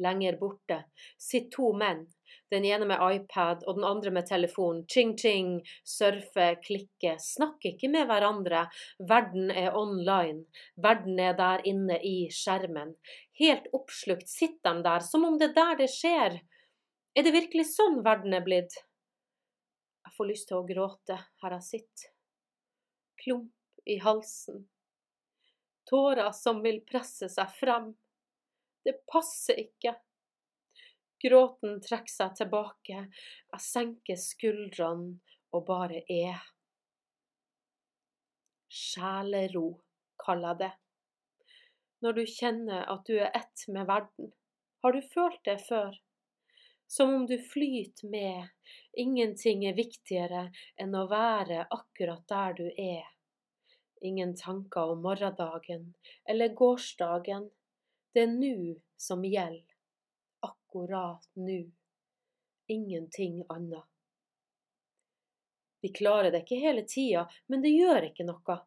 Lenger 0.00 0.36
borte 0.40 0.78
sitter 1.16 1.50
to 1.56 1.72
menn, 1.72 2.06
den 2.50 2.64
ene 2.64 2.86
med 2.88 3.00
iPad 3.14 3.64
og 3.66 3.76
den 3.76 3.84
andre 3.84 4.10
med 4.10 4.28
telefon. 4.28 4.84
Ching-ching, 4.88 5.60
surfe, 5.84 6.46
klikke, 6.64 7.16
snakker 7.20 7.74
ikke 7.74 7.90
med 7.92 8.08
hverandre. 8.08 8.66
Verden 9.08 9.50
er 9.50 9.76
online. 9.76 10.46
Verden 10.76 11.20
er 11.20 11.36
der 11.40 11.64
inne 11.68 12.00
i 12.04 12.16
skjermen. 12.32 12.96
Helt 13.40 13.68
oppslukt 13.76 14.28
sitter 14.28 14.80
de 14.80 14.88
der, 14.88 15.04
som 15.04 15.24
om 15.28 15.40
det 15.40 15.52
er 15.52 15.58
der 15.60 15.84
det 15.84 15.92
skjer. 15.92 16.40
Er 17.18 17.26
det 17.26 17.32
virkelig 17.34 17.64
sånn 17.72 18.04
verden 18.06 18.34
er 18.36 18.44
blitt? 18.46 18.76
Jeg 20.06 20.14
får 20.14 20.28
lyst 20.28 20.46
til 20.50 20.60
å 20.60 20.66
gråte 20.66 21.16
her 21.42 21.54
jeg 21.56 21.66
sitter. 21.66 22.12
Klump 23.22 23.82
i 23.90 23.96
halsen. 24.02 24.60
Tårer 25.90 26.30
som 26.36 26.60
vil 26.62 26.78
presse 26.86 27.26
seg 27.32 27.50
frem. 27.56 27.88
Det 28.86 28.94
passer 29.10 29.58
ikke. 29.58 29.96
Gråten 31.20 31.80
trekker 31.84 32.12
seg 32.12 32.36
tilbake. 32.38 33.02
Jeg 33.10 33.64
senker 33.64 34.20
skuldrene 34.20 35.18
og 35.50 35.64
bare 35.66 36.04
er. 36.06 36.38
Sjelero, 38.70 39.80
kaller 40.22 40.54
jeg 40.54 40.60
det. 40.62 40.70
Når 42.06 42.16
du 42.16 42.22
kjenner 42.38 42.86
at 42.94 43.02
du 43.10 43.18
er 43.18 43.34
ett 43.34 43.66
med 43.68 43.90
verden. 43.90 44.30
Har 44.80 44.94
du 44.94 45.02
følt 45.10 45.42
det 45.44 45.58
før? 45.66 45.98
Som 46.90 47.14
om 47.14 47.26
du 47.26 47.38
flyter 47.38 48.08
med. 48.08 48.48
Ingenting 48.92 49.66
er 49.68 49.76
viktigere 49.78 50.40
enn 50.74 50.94
å 50.98 51.04
være 51.06 51.68
akkurat 51.70 52.24
der 52.32 52.56
du 52.58 52.64
er. 52.66 53.04
Ingen 54.02 54.32
tanker 54.34 54.90
om 54.96 55.04
morgendagen 55.04 55.84
eller 56.24 56.50
gårsdagen. 56.58 57.46
Det 58.10 58.24
er 58.24 58.32
nå 58.32 58.74
som 58.98 59.22
gjelder. 59.22 59.76
Akkurat 60.48 61.30
nå. 61.38 61.60
Ingenting 62.66 63.44
annet. 63.48 63.86
Vi 65.80 65.92
klarer 65.94 66.34
det 66.34 66.42
ikke 66.42 66.58
hele 66.64 66.82
tida, 66.90 67.28
men 67.46 67.62
det 67.62 67.70
gjør 67.70 68.10
ikke 68.10 68.26
noe. 68.26 68.58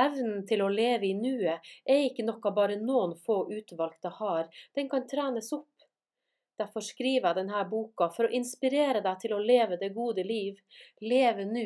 Evnen 0.00 0.46
til 0.48 0.64
å 0.64 0.72
leve 0.72 1.12
i 1.12 1.14
nuet 1.14 1.74
er 1.84 2.06
ikke 2.08 2.24
noe 2.24 2.56
bare 2.56 2.80
noen 2.80 3.12
få 3.26 3.44
utvalgte 3.52 4.16
har, 4.16 4.48
den 4.72 4.88
kan 4.88 5.04
trenes 5.12 5.52
opp. 5.52 5.73
Derfor 6.58 6.84
skriver 6.86 7.28
jeg 7.28 7.38
denne 7.40 7.62
boka 7.70 8.08
for 8.14 8.28
å 8.28 8.34
inspirere 8.38 9.00
deg 9.02 9.18
til 9.22 9.34
å 9.34 9.40
leve 9.42 9.78
det 9.80 9.90
gode 9.96 10.22
liv, 10.26 10.60
leve 11.02 11.46
nå, 11.48 11.64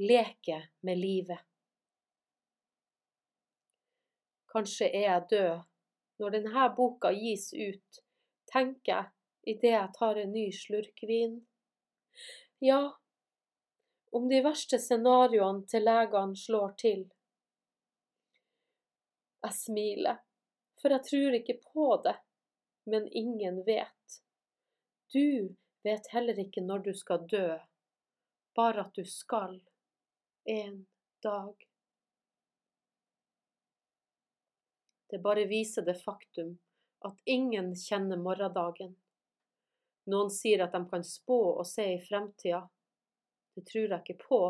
leke 0.00 0.62
med 0.86 1.00
livet. 1.00 1.42
Kanskje 4.54 4.88
er 4.88 5.06
jeg 5.08 5.28
død. 5.34 5.62
Når 6.22 6.30
denne 6.36 6.68
boka 6.76 7.10
gis 7.12 7.48
ut, 7.52 8.02
tenker 8.52 8.92
jeg 8.92 9.56
idet 9.56 9.72
jeg 9.74 9.94
tar 9.98 10.20
en 10.20 10.32
ny 10.32 10.46
slurk 10.54 11.02
vin. 11.08 11.40
Ja, 12.62 12.94
om 14.14 14.28
de 14.30 14.38
verste 14.44 14.78
scenarioene 14.78 15.66
til 15.68 15.84
legene 15.84 16.38
slår 16.38 16.76
til. 16.80 17.02
Jeg 19.44 19.56
smiler, 19.58 20.22
for 20.80 20.94
jeg 20.94 21.04
tror 21.10 21.36
ikke 21.40 21.58
på 21.66 21.88
det, 22.06 22.14
men 22.84 23.08
ingen 23.12 23.64
vet. 23.64 24.22
Du 25.12 25.54
vet 25.82 26.06
heller 26.12 26.38
ikke 26.40 26.64
når 26.64 26.78
du 26.88 26.92
skal 26.94 27.26
dø, 27.30 27.58
bare 28.56 28.86
at 28.86 28.94
du 28.94 29.04
skal, 29.04 29.60
en 30.44 30.86
dag. 31.22 31.54
Det 35.10 35.18
bare 35.22 35.44
viser 35.46 35.82
det 35.86 35.96
faktum 36.02 36.58
at 37.04 37.20
ingen 37.24 37.74
kjenner 37.76 38.16
morgendagen. 38.16 38.96
Noen 40.10 40.30
sier 40.32 40.64
at 40.64 40.72
de 40.72 40.82
kan 40.88 41.04
spå 41.04 41.40
og 41.54 41.66
se 41.68 41.86
i 41.94 42.00
fremtida. 42.02 42.64
Det 43.54 43.64
tror 43.68 43.92
jeg 43.92 44.02
ikke 44.04 44.26
på. 44.26 44.40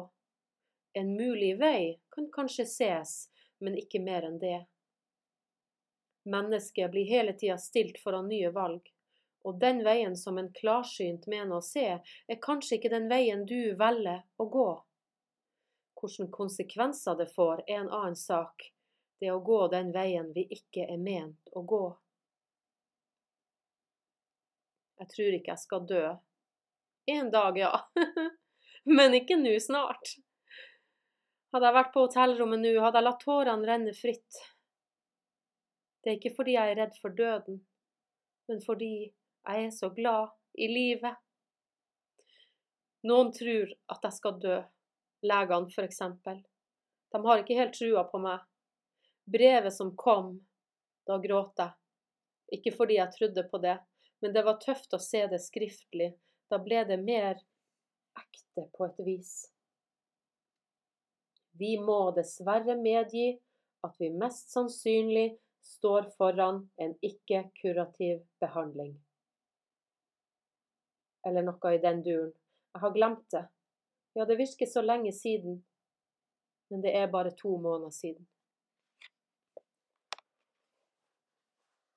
En 0.95 1.11
mulig 1.19 1.55
vei 1.59 1.99
kan 2.15 2.31
kanskje 2.35 2.67
ses, 2.71 3.15
men 3.59 3.77
ikke 3.79 4.01
mer 4.03 4.27
enn 4.27 4.39
det. 4.43 4.61
Mennesket 6.25 6.91
blir 6.91 7.05
hele 7.05 7.33
tida 7.33 7.59
stilt 7.59 7.99
foran 8.01 8.29
nye 8.29 8.51
valg, 8.51 8.89
og 9.45 9.59
den 9.61 9.83
veien 9.85 10.17
som 10.17 10.39
en 10.41 10.49
klarsynt 10.57 11.27
mener 11.29 11.59
å 11.59 11.65
se, 11.65 11.99
er 12.01 12.41
kanskje 12.41 12.79
ikke 12.79 12.93
den 12.95 13.11
veien 13.11 13.45
du 13.47 13.75
velger 13.77 14.23
å 14.41 14.47
gå. 14.49 14.69
Hvilke 16.01 16.31
konsekvenser 16.33 17.17
det 17.21 17.29
får, 17.33 17.65
er 17.69 17.83
en 17.83 17.91
annen 17.93 18.17
sak, 18.17 18.71
det 19.21 19.31
å 19.33 19.43
gå 19.45 19.61
den 19.73 19.93
veien 19.93 20.33
vi 20.33 20.47
ikke 20.53 20.89
er 20.89 21.01
ment 21.01 21.53
å 21.53 21.63
gå. 21.63 21.85
Jeg 25.01 25.11
tror 25.13 25.37
ikke 25.37 25.53
jeg 25.53 25.63
skal 25.63 25.87
dø. 25.89 26.03
En 27.13 27.31
dag, 27.31 27.59
ja. 27.59 27.73
Men 28.97 29.17
ikke 29.17 29.37
nå 29.37 29.55
snart. 29.61 30.17
Hadde 31.53 31.69
jeg 31.69 31.77
vært 31.77 31.93
på 31.95 32.05
hotellrommet 32.07 32.63
nå, 32.65 32.75
hadde 32.81 33.01
jeg 33.01 33.09
latt 33.09 33.25
tårene 33.25 33.69
renne 33.69 33.93
fritt. 33.97 34.41
Det 36.05 36.11
er 36.11 36.19
ikke 36.19 36.35
fordi 36.37 36.55
jeg 36.59 36.71
er 36.71 36.79
redd 36.83 36.97
for 37.01 37.17
døden, 37.17 37.63
men 38.49 38.59
fordi 38.61 38.95
jeg 39.09 39.67
er 39.67 39.71
så 39.73 39.89
glad 39.89 40.35
i 40.61 40.69
livet. 40.69 41.17
Noen 43.09 43.31
tror 43.33 43.73
at 43.93 44.05
jeg 44.05 44.17
skal 44.19 44.37
dø, 44.41 44.59
legene 45.25 45.85
eksempel. 45.85 46.43
De 47.13 47.21
har 47.25 47.41
ikke 47.41 47.57
helt 47.57 47.73
trua 47.77 48.05
på 48.11 48.21
meg. 48.21 48.45
Brevet 49.25 49.73
som 49.73 49.95
kom, 49.97 50.35
da 51.09 51.17
gråt 51.25 51.65
jeg. 51.65 51.73
Ikke 52.59 52.75
fordi 52.77 52.99
jeg 52.99 53.13
trodde 53.17 53.47
på 53.49 53.61
det, 53.65 53.79
men 54.21 54.37
det 54.37 54.45
var 54.45 54.61
tøft 54.61 54.93
å 54.93 55.01
se 55.01 55.25
det 55.31 55.41
skriftlig. 55.41 56.13
Da 56.53 56.61
ble 56.61 56.85
det 56.85 57.01
mer 57.01 57.41
ekte 58.21 58.67
på 58.77 58.89
et 58.91 59.01
vis. 59.07 59.33
Vi 61.57 61.79
må 61.81 62.11
dessverre 62.17 62.77
medgi 62.77 63.31
at 63.87 63.97
vi 64.01 64.11
mest 64.13 64.53
sannsynlig 64.53 65.31
står 65.65 66.11
foran 66.19 66.71
en 66.77 66.95
ikke-kurativ 67.03 68.21
behandling. 68.41 68.95
Eller 71.27 71.47
noe 71.47 71.73
i 71.73 71.81
den 71.81 72.03
duren. 72.05 72.33
Jeg 72.75 72.83
har 72.83 72.93
glemt 72.93 73.25
det. 73.33 73.47
Ja, 74.15 74.27
det 74.29 74.37
virker 74.39 74.69
så 74.69 74.83
lenge 74.83 75.13
siden, 75.13 75.63
men 76.71 76.83
det 76.85 76.93
er 76.97 77.11
bare 77.11 77.33
to 77.39 77.57
måneder 77.57 77.91
siden. 77.91 78.27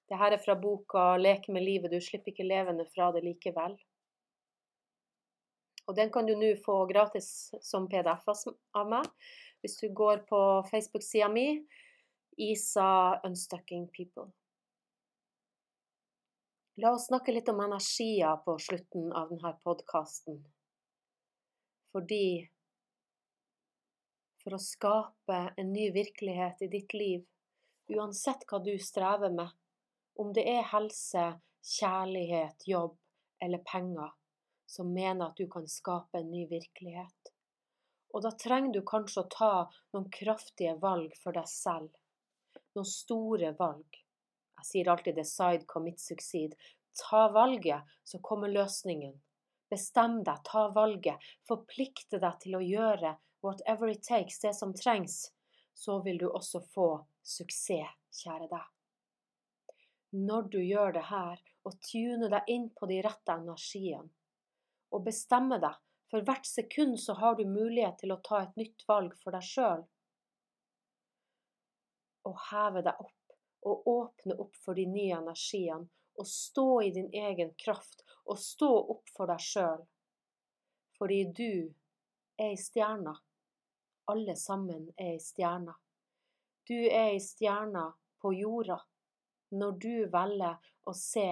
Det 0.08 0.18
her 0.18 0.32
er 0.32 0.40
fra 0.40 0.56
boka 0.56 1.18
'Leke 1.18 1.52
med 1.52 1.64
livet'. 1.64 1.92
Du 1.92 2.00
slipper 2.02 2.32
ikke 2.32 2.48
levende 2.48 2.86
fra 2.96 3.12
det 3.12 3.24
likevel. 3.24 3.76
Og 5.88 5.96
den 5.96 6.12
kan 6.12 6.26
du 6.28 6.36
nå 6.36 6.54
få 6.66 6.86
gratis 6.88 7.52
som 7.62 7.88
PDF 7.92 8.28
av 8.76 8.88
meg 8.88 9.12
hvis 9.62 9.78
du 9.82 9.88
går 9.94 10.24
på 10.30 10.40
Facebook-sida 10.72 11.28
mi, 11.34 11.48
Isa 12.40 13.20
Unstucking 13.24 13.88
People. 13.88 14.32
La 16.76 16.92
oss 16.94 17.08
snakke 17.08 17.34
litt 17.34 17.50
om 17.50 17.64
energier 17.66 18.38
på 18.46 18.54
slutten 18.62 19.10
av 19.14 19.32
denne 19.32 19.54
podkasten. 19.66 20.38
Fordi 21.92 22.50
for 24.44 24.54
å 24.54 24.62
skape 24.62 25.42
en 25.58 25.74
ny 25.74 25.90
virkelighet 25.96 26.62
i 26.62 26.70
ditt 26.78 26.94
liv, 26.94 27.26
uansett 27.90 28.46
hva 28.46 28.62
du 28.62 28.76
strever 28.78 29.34
med, 29.34 29.50
om 30.22 30.30
det 30.38 30.46
er 30.46 30.70
helse, 30.70 31.26
kjærlighet, 31.80 32.70
jobb 32.70 33.00
eller 33.42 33.66
penger 33.66 34.14
som 34.70 34.94
mener 34.94 35.32
at 35.32 35.42
du 35.42 35.48
kan 35.50 35.66
skape 35.66 36.22
en 36.22 36.30
ny 36.30 36.46
virkelighet. 36.52 37.38
Og 38.14 38.22
da 38.30 38.38
trenger 38.38 38.78
du 38.78 38.84
kanskje 38.86 39.24
å 39.24 39.32
ta 39.34 39.54
noen 39.96 40.12
kraftige 40.14 40.78
valg 40.84 41.18
for 41.24 41.34
deg 41.34 41.50
selv. 41.50 41.90
Noen 42.78 42.90
store 42.90 43.54
valg. 43.58 44.02
Jeg 44.58 44.70
sier 44.70 44.92
alltid 44.94 45.18
'decide, 45.18 45.66
commit, 45.66 46.00
succeed'. 46.00 46.54
Ta 47.02 47.28
valget, 47.34 47.82
så 48.04 48.20
kommer 48.22 48.54
løsningen. 48.54 49.18
Bestem 49.70 50.24
deg, 50.24 50.40
ta 50.46 50.68
valget, 50.74 51.18
forplikte 51.50 52.22
deg 52.22 52.40
til 52.42 52.56
å 52.58 52.64
gjøre 52.64 53.18
whatever 53.44 53.90
it 53.90 54.04
takes, 54.04 54.40
det 54.40 54.56
som 54.56 54.74
trengs. 54.74 55.34
Så 55.74 56.02
vil 56.06 56.18
du 56.18 56.30
også 56.30 56.64
få 56.74 56.90
suksess, 57.22 57.94
kjære 58.24 58.50
deg 58.50 58.66
når 60.12 60.48
du 60.52 60.62
gjør 60.64 60.94
det 60.96 61.06
her, 61.10 61.42
og 61.68 61.76
tuner 61.84 62.32
deg 62.32 62.48
inn 62.52 62.70
på 62.76 62.88
de 62.88 63.02
rette 63.04 63.34
energiene, 63.34 64.08
og 64.94 65.04
bestemmer 65.04 65.60
deg, 65.60 65.76
for 66.08 66.24
hvert 66.24 66.48
sekund 66.48 66.96
så 67.02 67.18
har 67.20 67.36
du 67.36 67.44
mulighet 67.44 68.00
til 68.00 68.14
å 68.16 68.22
ta 68.24 68.46
et 68.46 68.56
nytt 68.56 68.86
valg 68.88 69.16
for 69.24 69.36
deg 69.36 69.44
sjøl. 69.44 69.84
Og 72.28 72.36
heve 72.50 72.84
deg 72.86 73.00
opp 73.00 73.14
og 73.68 73.88
åpne 73.92 74.38
opp 74.40 74.56
for 74.64 74.78
de 74.78 74.86
nye 74.88 75.18
energiene, 75.18 75.88
og 76.18 76.28
stå 76.28 76.68
i 76.86 76.92
din 76.96 77.10
egen 77.14 77.52
kraft 77.60 78.04
og 78.26 78.40
stå 78.40 78.70
opp 78.94 79.10
for 79.16 79.30
deg 79.30 79.42
sjøl. 79.44 79.84
Fordi 80.98 81.20
du 81.40 81.52
er 82.38 82.52
ei 82.52 82.58
stjerne. 82.60 83.14
Alle 84.12 84.36
sammen 84.40 84.88
er 84.96 85.14
ei 85.14 85.22
stjerne. 85.22 85.76
Du 86.68 86.76
er 86.78 87.14
ei 87.14 87.20
stjerne 87.24 87.90
på 88.22 88.34
jorda 88.34 88.80
når 89.58 89.78
du 89.84 89.94
velger 90.12 90.58
å 90.88 90.94
se 90.98 91.28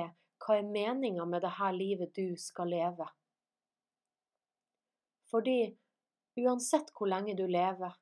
hva 0.45 0.58
er 0.60 0.67
meninga 0.69 1.25
med 1.27 1.43
det 1.43 1.55
her 1.58 1.73
livet 1.75 2.13
du 2.15 2.36
skal 2.39 2.69
leve. 2.71 3.08
Fordi 5.31 5.60
uansett 6.39 6.91
hvor 6.95 7.10
lenge 7.12 7.36
du 7.36 7.45
lever, 7.47 7.95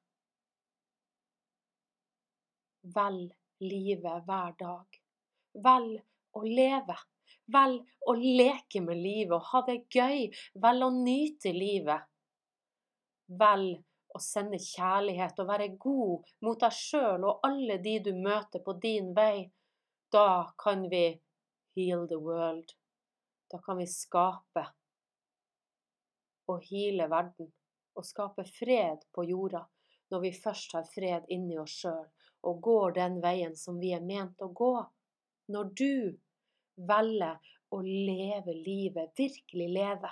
velg 2.83 3.31
livet 3.63 4.25
hver 4.27 4.55
dag. 4.59 4.99
Vel 5.53 5.89
å 6.33 6.43
leve. 6.43 6.97
Vel 7.53 7.79
å 8.07 8.13
leke 8.15 8.81
med 8.81 8.99
livet 8.99 9.35
og 9.37 9.49
ha 9.51 9.63
det 9.67 9.79
gøy. 9.91 10.29
Vel 10.65 10.83
å 10.83 10.91
nyte 10.95 11.53
livet. 11.55 12.05
Vel 13.39 13.67
å 14.13 14.21
sende 14.21 14.59
kjærlighet 14.61 15.39
og 15.41 15.49
være 15.49 15.71
god 15.81 16.31
mot 16.45 16.59
deg 16.61 16.75
sjøl 16.77 17.25
og 17.25 17.45
alle 17.47 17.79
de 17.81 17.97
du 18.05 18.13
møter 18.13 18.63
på 18.65 18.77
din 18.83 19.11
vei. 19.17 19.49
Da 20.13 20.53
kan 20.59 20.87
vi 20.91 21.05
heal 21.75 22.07
the 22.07 22.19
world. 22.21 22.75
Da 23.49 23.59
kan 23.63 23.79
vi 23.79 23.87
skape 23.89 24.67
og 26.51 26.65
heale 26.67 27.07
verden 27.09 27.49
og 27.93 28.05
skape 28.05 28.43
fred 28.49 29.05
på 29.15 29.23
jorda 29.29 29.63
når 30.11 30.21
vi 30.25 30.31
først 30.35 30.75
har 30.75 30.85
fred 30.91 31.29
inni 31.33 31.57
oss 31.61 31.79
sjøl 31.83 32.05
og 32.43 32.61
går 32.61 32.95
den 32.99 33.19
veien 33.23 33.55
som 33.57 33.79
vi 33.79 33.93
er 33.95 34.03
ment 34.03 34.41
å 34.43 34.49
gå. 34.51 34.75
Når 35.53 35.71
du 35.79 35.95
velger 36.89 37.39
å 37.73 37.81
leve 37.83 38.55
livet, 38.55 39.11
virkelig 39.17 39.69
leve. 39.77 40.11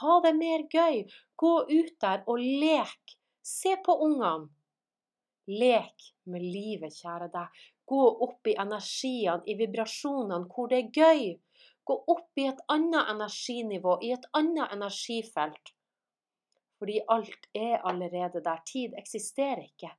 Ha 0.00 0.20
det 0.24 0.32
mer 0.38 0.66
gøy. 0.70 1.04
Gå 1.36 1.54
ut 1.70 1.94
der 2.02 2.24
og 2.30 2.40
lek. 2.40 3.16
Se 3.42 3.76
på 3.84 3.96
ungene. 4.06 4.50
Lek 5.50 6.10
med 6.30 6.44
livet, 6.44 6.94
kjære 6.94 7.30
deg. 7.32 7.62
Gå 7.90 8.02
opp 8.26 8.46
i 8.46 8.54
energiene, 8.62 9.42
i 9.50 9.56
vibrasjonene, 9.58 10.46
hvor 10.52 10.70
det 10.70 10.78
er 10.78 10.92
gøy. 10.94 11.24
Gå 11.84 11.96
opp 12.12 12.38
i 12.38 12.46
et 12.46 12.60
annet 12.70 13.08
energinivå, 13.10 13.96
i 14.06 14.12
et 14.14 14.28
annet 14.38 14.70
energifelt. 14.76 15.72
Fordi 16.78 17.00
alt 17.12 17.48
er 17.56 17.80
allerede 17.82 18.44
der. 18.44 18.62
Tid 18.68 18.94
eksisterer 19.00 19.64
ikke. 19.66 19.90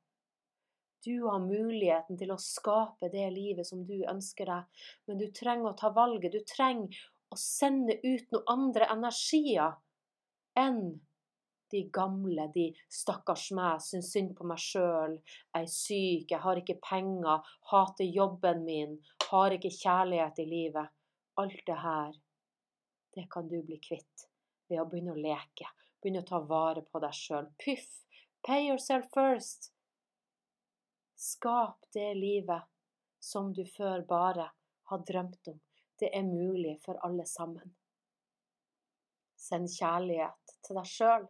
Du 1.06 1.24
har 1.26 1.42
muligheten 1.42 2.18
til 2.18 2.32
å 2.34 2.40
skape 2.42 3.10
det 3.14 3.30
livet 3.34 3.66
som 3.68 3.86
du 3.88 4.04
ønsker 4.10 4.50
deg, 4.50 4.84
men 5.10 5.22
du 5.22 5.28
trenger 5.34 5.72
å 5.72 5.78
ta 5.78 5.90
valget. 5.96 6.36
Du 6.36 6.44
trenger 6.46 7.00
å 7.32 7.38
sende 7.40 7.98
ut 8.04 8.28
noen 8.34 8.52
andre 8.54 8.90
energier 8.94 9.80
enn 10.60 11.00
de 11.72 11.82
gamle, 11.94 12.50
de 12.54 12.68
stakkars 12.92 13.48
meg, 13.56 13.80
syns 13.82 14.12
synd 14.12 14.34
på 14.38 14.46
meg 14.48 14.60
sjøl, 14.60 15.16
jeg 15.56 15.64
er 15.64 15.72
syk, 15.72 16.34
jeg 16.34 16.44
har 16.44 16.60
ikke 16.60 16.82
penger, 16.84 17.54
hater 17.72 18.10
jobben 18.12 18.66
min, 18.68 18.98
har 19.32 19.56
ikke 19.56 19.72
kjærlighet 19.72 20.42
i 20.44 20.48
livet. 20.50 20.92
Alt 21.40 21.64
det 21.66 21.80
her 21.80 22.18
det 23.16 23.28
kan 23.32 23.48
du 23.48 23.58
bli 23.64 23.80
kvitt 23.84 24.28
ved 24.70 24.84
å 24.84 24.88
begynne 24.88 25.16
å 25.16 25.20
leke, 25.20 25.68
begynne 26.04 26.24
å 26.24 26.28
ta 26.28 26.40
vare 26.48 26.84
på 26.84 27.00
deg 27.04 27.16
sjøl. 27.16 27.48
Pyff! 27.60 28.04
Pay 28.44 28.68
yourself 28.68 29.08
first! 29.16 29.72
Skap 31.22 31.86
det 31.94 32.14
livet 32.16 32.64
som 33.20 33.54
du 33.54 33.66
før 33.66 34.02
bare 34.10 34.48
har 34.90 35.04
drømt 35.06 35.48
om. 35.48 35.60
Det 36.00 36.10
er 36.18 36.24
mulig 36.26 36.80
for 36.82 36.98
alle 37.06 37.28
sammen. 37.30 37.76
Send 39.38 39.70
kjærlighet 39.70 40.56
til 40.66 40.80
deg 40.80 40.90
sjøl, 40.90 41.30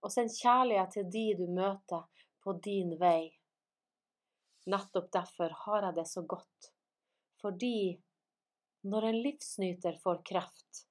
og 0.00 0.14
send 0.14 0.32
kjærlighet 0.32 0.96
til 0.96 1.12
de 1.12 1.26
du 1.42 1.44
møter 1.60 2.24
på 2.40 2.56
din 2.64 2.96
vei. 3.04 3.28
Nettopp 4.72 5.12
derfor 5.20 5.52
har 5.66 5.90
jeg 5.90 6.00
det 6.00 6.08
så 6.08 6.24
godt, 6.34 6.72
fordi 7.44 8.00
når 8.88 9.10
en 9.12 9.22
livsnyter 9.28 10.00
får 10.08 10.24
kreft, 10.32 10.86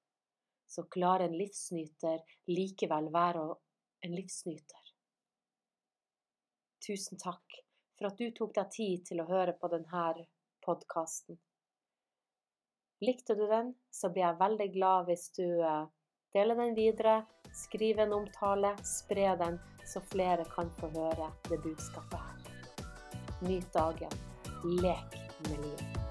så 0.69 0.85
klarer 0.85 1.25
en 1.25 1.39
livsnyter 1.41 2.21
likevel 2.53 3.09
være 3.17 3.47
en 4.05 4.19
livsnyter. 4.21 4.91
Tusen 6.85 7.17
takk 7.17 7.63
for 7.97 8.09
at 8.09 8.17
du 8.17 8.31
tok 8.31 8.53
deg 8.55 8.71
tid 8.73 9.05
til 9.09 9.21
å 9.21 9.27
høre 9.29 9.55
på 9.57 9.69
denne 9.73 10.25
podkasten. 10.65 11.37
Likte 13.01 13.35
du 13.37 13.45
den, 13.47 13.73
så 13.93 14.09
blir 14.09 14.25
jeg 14.25 14.39
veldig 14.39 14.67
glad 14.73 15.09
hvis 15.09 15.27
du 15.37 15.45
eh, 15.45 15.85
deler 16.33 16.57
den 16.57 16.73
videre, 16.77 17.19
skriver 17.53 18.07
en 18.07 18.17
omtale, 18.21 18.73
spre 18.85 19.35
den, 19.37 19.59
så 19.85 20.01
flere 20.01 20.45
kan 20.55 20.73
få 20.79 20.89
høre 20.97 21.29
det 21.49 21.61
budskapet 21.63 22.19
her. 22.19 22.83
Nyt 23.45 23.71
dagen. 23.73 24.19
Lek 24.81 25.17
med 25.47 25.57
livet. 25.61 26.06